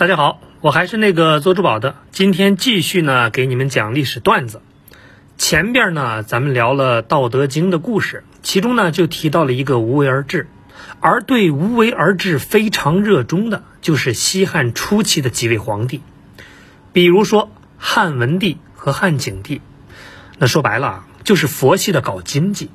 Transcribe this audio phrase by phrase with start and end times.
[0.00, 4.62] 大家好，我还是那个做珠宝的，今天继续呢给你们讲历史段子。
[5.36, 10.48] 前边呢咱们聊了《道德经》的故事，其中呢就提到了一个无为而治，
[11.00, 16.00] 而对无为而治非常热衷的，就是西汉初期的几位皇帝，
[16.94, 19.60] 比如说汉文帝和汉景帝。
[20.38, 22.70] 那说白了啊，就是佛系的搞经济。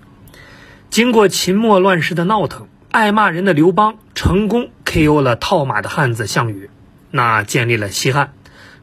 [0.92, 6.70] 经过秦末乱世的闹腾，爱骂人的刘邦成功 KO 了套马的汉子项羽。
[7.16, 8.34] 那建立了西汉，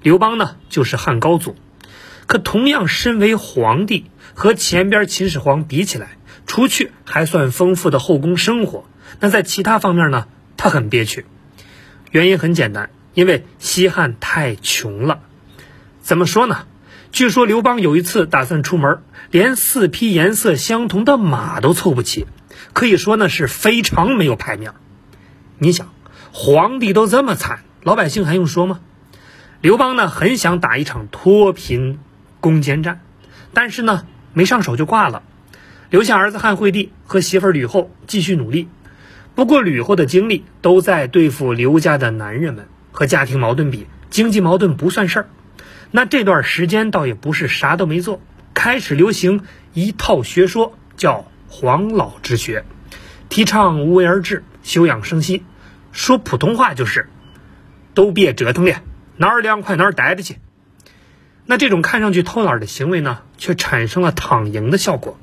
[0.00, 1.54] 刘邦呢就是汉高祖，
[2.26, 8.86] 可同样身为皇帝，和前边秦始皇比起来，除去还算丰富的后宫生活，
[9.20, 11.26] 那在其他方面呢，他很憋屈。
[12.10, 15.20] 原因很简单，因为西汉太穷了。
[16.00, 16.64] 怎么说呢？
[17.10, 22.26] 据说刘邦有一次打算出门，连四匹颜色相同的马都凑不齐，
[22.72, 24.72] 可以说呢是非常没有排面。
[25.58, 25.92] 你想，
[26.32, 27.64] 皇帝都这么惨。
[27.82, 28.78] 老百姓还用说吗？
[29.60, 31.98] 刘邦呢，很想打一场脱贫
[32.38, 33.00] 攻坚战，
[33.52, 35.24] 但是呢，没上手就挂了，
[35.90, 38.68] 留下儿子汉惠帝和媳妇吕后继续努力。
[39.34, 45.28] 不过吕后的精力都在对付刘家的男人们，和家庭矛盾比，经济矛盾不算事儿。
[45.90, 48.20] 那这段时间倒也不是啥都没做，
[48.54, 52.64] 开始流行一套学说，叫黄老之学，
[53.28, 55.42] 提倡无为而治，休养生息，
[55.90, 57.08] 说普通话就是。
[57.94, 58.82] 都别折腾了，
[59.16, 60.38] 哪儿凉快哪儿待着去。
[61.44, 65.18] 那这种看上去偷懒的行为呢，却产生了躺赢的效果。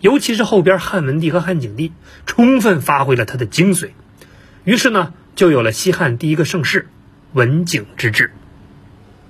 [0.00, 1.92] 尤其是后边汉文帝和汉景帝，
[2.26, 3.90] 充分发挥了他的精髓。
[4.64, 6.88] 于是呢，就有了西汉第一个盛世——
[7.32, 8.32] 文景之治。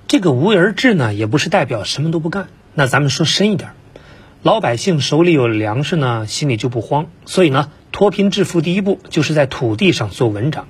[0.06, 2.48] 这个无为而治呢，也不是代表什么都不干。
[2.74, 3.70] 那咱们说深一点，
[4.42, 7.06] 老百姓手里有粮食呢，心里就不慌。
[7.24, 10.66] 所以呢，脱贫致富第一步就是在土地上做文章。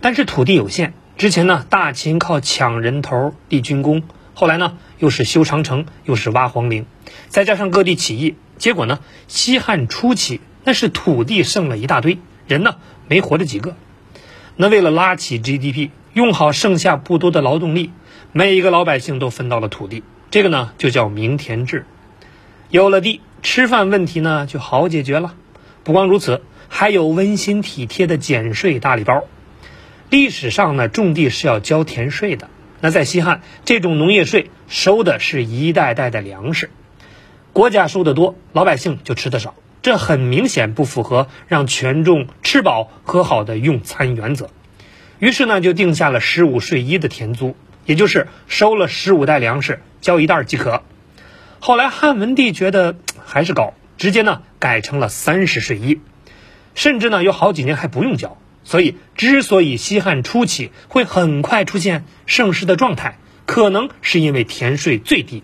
[0.00, 0.94] 但是土地有限。
[1.18, 6.86] 之前呢，大秦靠抢人头、立军功，后来呢，又是修长城，又是挖皇陵，
[7.26, 12.76] 再加上各地起义，结果呢，西汉初期那是土地剩了一大堆，人呢
[13.08, 13.74] 没活着几个。
[14.54, 17.90] 那为了拉起 GDP，用好剩下不多的劳动力，
[18.30, 21.84] 每一个老百姓都分到了土地，这个呢就叫明田制。
[22.70, 25.34] 有了地，吃饭问题呢就好解决了。
[25.82, 29.24] 不光如此，还有温馨体贴的减税大礼包。
[30.10, 32.48] 历史上呢，种地是要交田税的。
[32.80, 36.70] 那在西汉，这种农业税收的是一代代的粮食，
[37.52, 44.48] 国家收的多，老百姓就吃的少，这很明显不符合让群众吃饱喝好的用餐原则。
[45.18, 50.82] 于是呢，就定下了十五税一的田租，也就是收了十五袋粮食，交一袋即可。
[51.58, 56.00] 后来汉文帝觉得还是高，直接呢改成了三十税一，
[56.76, 58.38] 甚至呢有好几年还不用交。
[58.68, 65.42] 所以，之所以西汉初期会很快出现盛世的状态，可能是因为田税最低。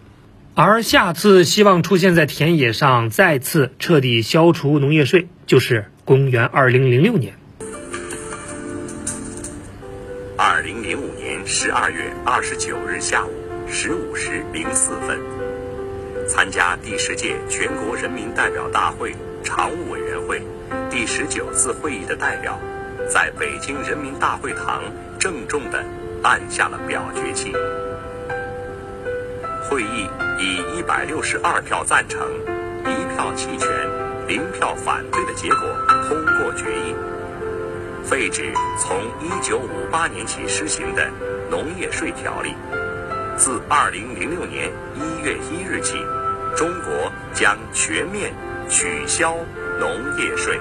[0.55, 7.33] 而下次希望出现在田野上再次彻底消除农业税，就是公元二零零六年。
[10.37, 13.31] 二零零五年十二月二十九日下午
[13.67, 15.19] 十五时零四分，
[16.29, 20.43] 参加第十届全国人民代表大会常务委员会
[20.91, 22.61] 第十九次会议的代表。
[23.15, 24.83] 在北京人民大会堂
[25.21, 25.85] 郑重地
[26.25, 27.53] 按下了表决器。
[29.71, 30.09] 会议
[30.41, 32.21] 以一百六十二票赞成、
[32.83, 33.71] 一票弃权、
[34.27, 35.61] 零票反对的结果
[36.09, 36.93] 通过决议，
[38.03, 41.09] 废止从一九五八年起施行的
[41.49, 42.53] 农业税条例。
[43.37, 45.99] 自二零零六年一月一日起，
[46.57, 48.35] 中国将全面
[48.69, 49.37] 取消
[49.79, 50.59] 农业税。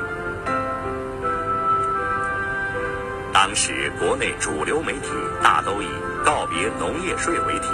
[3.46, 5.10] 当时，国内主流媒体
[5.44, 5.86] 大都以
[6.24, 7.68] “告别农业税”为题，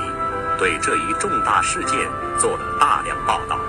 [0.58, 1.92] 对这一重大事件
[2.40, 3.60] 做了大量报道，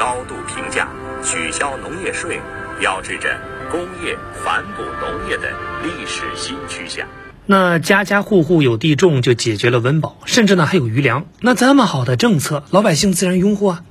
[0.00, 0.88] 高度评价
[1.22, 2.40] 取消农业税
[2.80, 3.38] 标志着
[3.70, 5.52] 工业反哺农业的
[5.84, 7.06] 历史新趋向。
[7.46, 11.26] 那家家户户有地种，就解决了温饱，甚至呢还有余粮。
[11.40, 13.84] 那这么好的政策，老百姓自然拥护啊。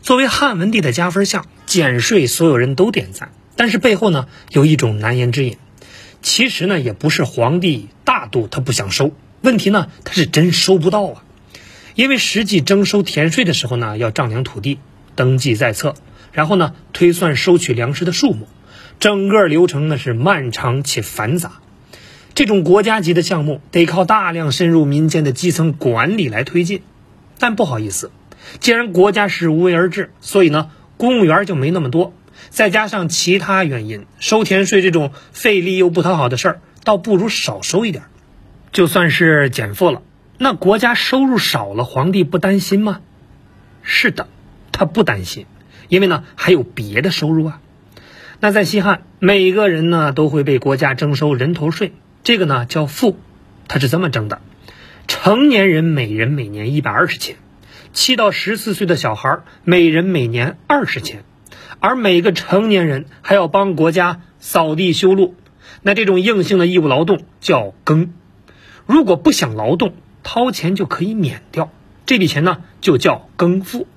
[0.00, 5.58] 作为汉文帝的加分项，减税所有人都点赞，但是背后呢有一种难言之隐。
[6.22, 9.10] 其实呢，也不是皇帝大度，他不想收。
[9.42, 11.24] 问题呢，他是真收不到啊。
[11.94, 14.78] 因为实际征收田税的时候呢，要丈量土地，
[15.16, 15.94] 登记在册，
[16.32, 18.46] 然后呢，推算收取粮食的数目，
[19.00, 21.54] 整个流程呢是漫长且繁杂。
[22.34, 26.82] 这种国家级的项目，得靠大量深入民间的基层管理来推进。
[27.38, 28.10] 但不好意思，
[28.60, 32.14] 既然国家是无为而治，所以呢，公务员就没那么多。
[32.50, 38.04] 再加上其他原因，收田税这种费力又不讨好的事儿，倒不如少收一点。
[38.72, 40.02] 就算是减负了。
[40.38, 43.00] 那国家收入少了，皇帝不担心吗？
[43.82, 44.28] 是的，
[44.72, 45.46] 他不担心，
[45.88, 47.60] 因为呢还有别的收入啊。
[48.40, 51.92] 那在西汉，每个人呢都会被国家征收人头税，
[52.24, 53.16] 这个呢叫赋，
[53.68, 54.40] 它是这么征的：
[55.06, 57.36] 成年人每人每年一百二十钱，
[57.92, 61.22] 七到十四岁的小孩每人每年二十钱，
[61.82, 65.34] 而每个成年人还要帮国家扫地修路，
[65.82, 68.12] 那这种硬性的义务劳动叫耕。
[68.86, 69.92] 如果不想劳动，
[70.22, 71.72] 掏钱就可以免掉，
[72.06, 73.88] 这笔钱呢就叫耕赋。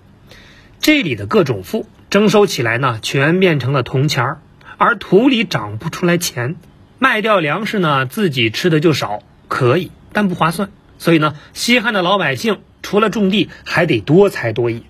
[0.80, 1.86] 这里的各种赋。
[2.10, 4.42] 征收起来呢，全变成了铜钱儿，
[4.78, 6.56] 而土里长不出来钱，
[6.98, 10.70] 卖掉粮食呢，自己吃的就少，可以，但不划算。
[10.98, 14.84] 所以呢，西汉的老百姓除了种地，还得多才多艺，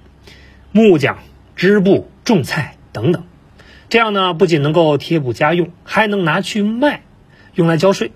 [0.71, 1.17] 木匠、
[1.55, 3.25] 织布、种菜等等。
[3.89, 7.03] 这样呢，不仅能够贴补家用，还能拿去卖，
[7.53, 8.11] 用来交税。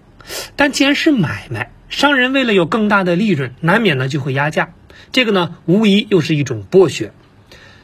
[0.56, 4.74] 但既然是买卖，商人为了有更大的利润，难免呢就会压价。
[5.12, 7.12] 这个呢，无疑又是一种剥削。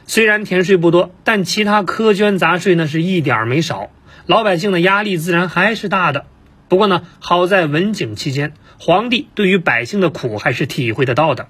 [0.06, 3.90] 虽然田税不多，但其他苛捐杂税呢是一点儿没少，
[4.26, 6.24] 老百姓的压力自然还是大的。
[6.68, 11.46] 不过呢，好在文景期间，皇帝对于百姓的苦还是体会得到的，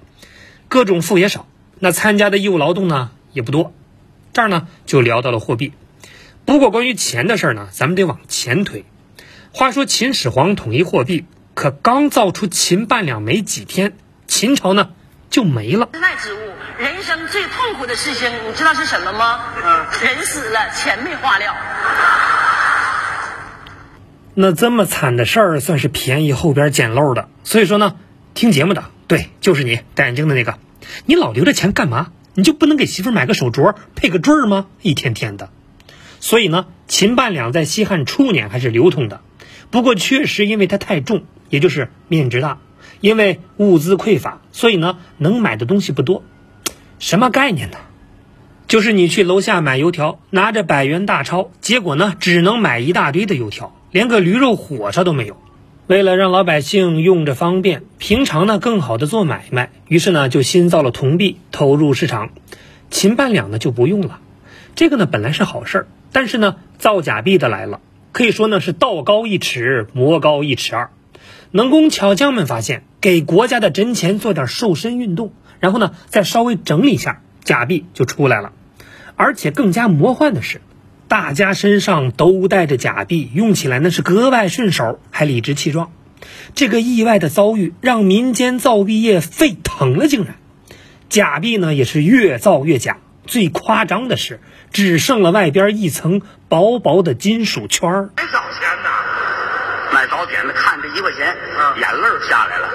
[0.69, 1.47] 各种赋也少，
[1.79, 3.73] 那参加的义务劳动呢也不多。
[4.37, 5.73] 这儿呢就聊到了货币。
[6.45, 8.85] 不过关于钱的事儿呢，咱们得往前推。
[9.51, 11.25] 话说秦始皇统一货币，
[11.55, 13.97] 可刚造出秦半两没几天，
[14.27, 14.91] 秦朝呢
[15.31, 15.89] 就没了。
[15.95, 16.37] 耐之物
[16.79, 19.41] 人生最痛苦的事情，你知道是什么吗？
[19.65, 21.57] 嗯，人死了，钱没花了。
[24.35, 27.31] 那这么惨的事儿，算是便宜后边捡漏的。
[27.43, 27.97] 所以说呢，
[28.35, 30.59] 听节目的，对，就是你戴眼镜的那个，
[31.07, 32.13] 你老留着钱干嘛？
[32.37, 34.67] 你就不能给媳妇买个手镯，配个坠儿吗？
[34.83, 35.49] 一天天的。
[36.21, 39.23] 所以呢，秦半两在西汉初年还是流通的，
[39.71, 42.59] 不过确实因为它太重，也就是面值大，
[43.01, 46.23] 因为物资匮乏，所以呢，能买的东西不多。
[46.99, 47.79] 什么概念呢？
[48.69, 55.41] 就是你去楼下买油条，拿着百元大钞，结果呢，只能买一大堆的油条，连个驴肉火烧都没有。
[55.87, 62.31] 为了让老百姓用着方便，平常呢更好的做买卖，于是呢就新造了铜币投入市场。
[62.91, 64.19] 秦半两呢就不用了。
[64.75, 67.81] 这个呢本来是好事儿，但是呢造假币的来了，
[68.11, 70.91] 可以说呢是道高一尺，魔高一尺二。
[71.53, 75.33] 能工巧匠们发现，给国家的真钱做点瘦身运动。
[75.61, 78.53] 然后呢，再稍微整理一下，假币就出来了。
[79.15, 80.61] 而且更加魔幻的是，
[81.09, 85.93] 大家身上都带着假币，用起来那是格外顺手，还理直气壮。
[86.55, 90.35] 这个意外的遭遇让民间造币业沸腾了，竟然，
[91.09, 92.99] 假币呢也是越造越假。
[93.27, 94.41] 最夸张的是，
[94.73, 98.11] 只剩了外边一层薄薄的金属圈儿。
[98.17, 99.93] 没少钱呐！
[99.93, 101.37] 买早点的看这一块钱，
[101.77, 102.69] 眼泪下来了。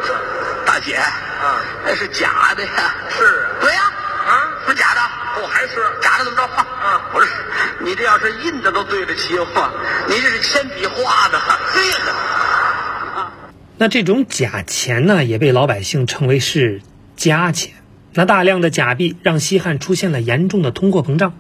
[0.66, 0.98] 大姐。
[1.44, 1.48] 嗯，
[1.86, 2.69] 那是假的呀！
[3.10, 3.81] 是啊，对呀，
[4.28, 4.31] 啊，
[4.68, 5.01] 是假的，
[5.42, 6.48] 哦，还是假的怎么着？
[7.83, 9.45] 你这要是印的都对得起我，
[10.07, 11.39] 你这是铅笔画的，
[11.74, 13.31] 对的。
[13.78, 16.81] 那这种假钱呢，也被老百姓称为是
[17.16, 17.74] 假钱。
[18.13, 21.33] 那大量的假币让西汉出现了严重的通货膨胀，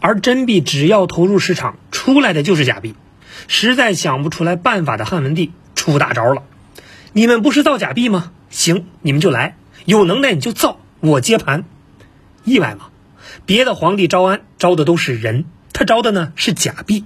[0.00, 2.96] 而真币只要投入市场，出来的就是假币。
[3.46, 6.42] 实在想不出来办法的汉文帝出大招了：
[7.12, 8.32] 你们不是造假币吗？
[8.50, 11.64] 行，你们就来，有能耐你就造，我接盘。
[12.42, 12.86] 意外吗？
[13.46, 15.44] 别的皇帝招安招的都是人，
[15.78, 17.04] 他招的呢是假币。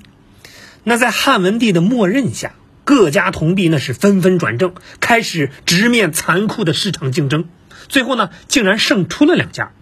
[0.83, 7.45] 那在汉文帝的默认下，各家铜币那是纷纷转正，开始直面残酷的市场竞争。
[7.91, 9.73] 最后呢，竟然胜出了两家，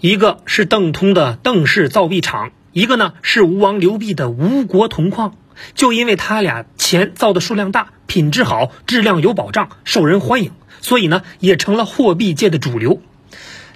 [0.00, 5.36] 一个是邓通的邓氏造币厂，一个呢是吴王刘濞的吴国铜矿。
[5.76, 10.50] 就因为他俩钱造的数量大，品质好，质量有保障，受人欢迎。
[10.80, 13.00] 所以呢，也成了货币界的主流。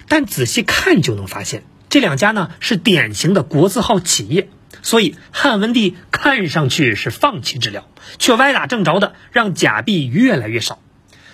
[0.09, 4.49] 但仔细看就能发现，这两家呢是典型的国字号企业。
[4.85, 7.89] 所以汉文帝看上去是放弃治疗，
[8.19, 10.79] 却歪打正着的让假币越来越少。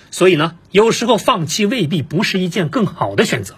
[0.09, 3.57] 所以呢，有时候放弃未必不是一件更好的选择。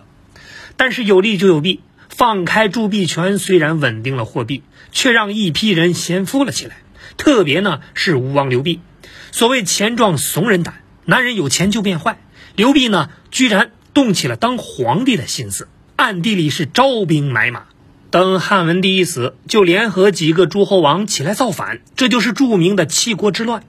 [0.78, 6.78] 但是有利就有弊，放开铸币权虽然稳定了货币，却让一批人先富了起来。
[7.16, 8.80] 特别呢是吴王刘濞，
[9.32, 10.82] 所谓钱壮怂人胆。
[11.06, 12.18] 男人有钱就变坏，
[12.56, 17.66] 刘濞呢，居然动起了当皇帝的心思，暗地里是招兵买马。
[18.14, 23.64] 等汉文帝一死，就联合几个诸侯王起来造反，这就是著名的七国之乱。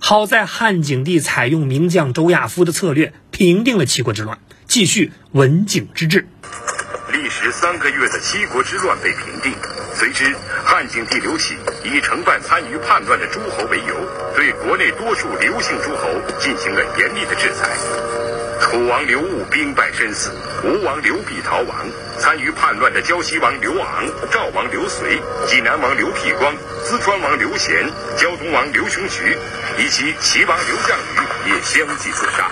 [0.00, 6.26] 好在汉景帝采用名将周亚夫的策略，平定了七国之乱，继续文景之治。
[7.12, 9.52] 历时三个月的七国之乱被平定，
[9.94, 10.34] 随之，
[10.64, 11.52] 汉景帝刘启
[11.84, 13.94] 以承办参与叛乱的诸侯为由，
[14.34, 16.08] 对国内多数刘姓诸侯
[16.40, 17.68] 进行了严厉的制裁。
[18.72, 20.32] 楚王刘戊兵败身死，
[20.64, 21.76] 吴王刘濞逃亡。
[22.16, 27.86] 参与叛乱的胶西王刘昂、赵王刘随、济南王刘辟光、淄川王刘贤、
[28.16, 29.36] 胶东王刘雄渠，
[29.78, 32.48] 以及齐王刘将羽也相继自杀。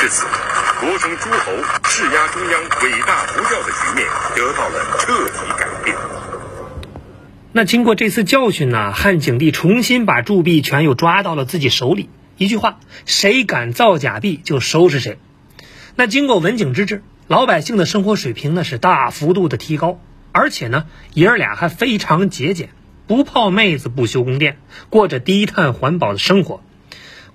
[0.00, 0.26] 至此，
[0.80, 1.52] 国中诸侯
[1.84, 5.96] 势压中央、尾大不掉的局面得到了彻底改变。
[7.52, 12.10] 那经过这次教训呢，汉景帝重新把铸币权又抓到了自己手里。
[12.40, 15.18] 一句话，谁敢造假币就收拾谁。
[15.94, 20.00] 那经过文景之治，老百姓的生活水平呢是大幅度的提高，
[20.32, 22.70] 而且呢爷儿俩还非常节俭，
[23.06, 24.56] 不泡妹子，不修宫殿，
[24.88, 26.62] 过着低碳环保的生活。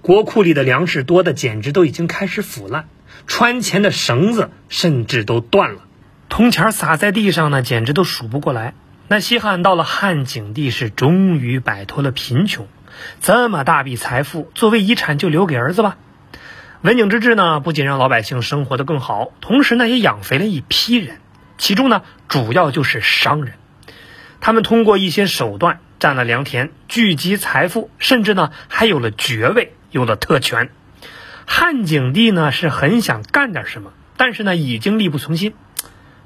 [0.02, 2.88] 国库里的粮食多的简直都已经开始腐烂，
[3.28, 5.82] 穿钱的绳子甚至都断了，
[6.30, 8.74] 铜钱撒在地上呢，简直都数不过来。
[9.08, 12.68] 那西汉到了汉景帝，是终于摆脱了贫穷，
[13.22, 15.98] 这么大笔财富作为遗产就留给儿子吧。
[16.82, 21.20] 文景之治呢，不仅让老百姓生活的更好，同时呢也养肥了一批人，
[21.58, 23.54] 其中呢主要就是商人，
[24.42, 29.74] 他们通过一些手段占了良田，聚集财富，甚至呢还有了爵位。
[29.92, 30.72] 有了特权，
[31.46, 35.54] 汉景帝呢是很想干点什么，但是呢已经力不从心，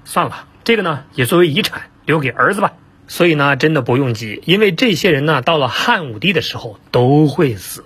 [0.05, 2.73] 算了，这个呢也作为遗产留给儿子吧。
[3.09, 7.83] 所以呢真的不用急，因为这些人呢到了汉武帝的时候都会死，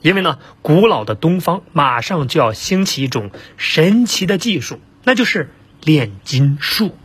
[0.00, 5.50] 因为呢古老的东方马上就要兴起一种神奇的技术，那就是
[5.84, 6.96] 炼金术。